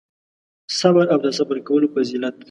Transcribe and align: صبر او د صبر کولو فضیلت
صبر 0.79 1.05
او 1.13 1.19
د 1.25 1.27
صبر 1.37 1.57
کولو 1.67 1.87
فضیلت 1.95 2.35